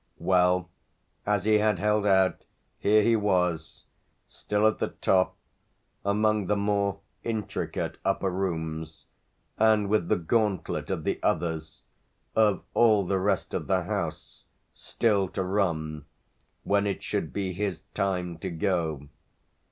[0.17, 0.67] Well,
[1.27, 2.43] as he had held out,
[2.79, 3.85] here he was
[4.25, 5.37] still at the top,
[6.03, 9.05] among the more intricate upper rooms
[9.59, 11.83] and with the gauntlet of the others,
[12.35, 16.05] of all the rest of the house, still to run
[16.63, 19.07] when it should be his time to go.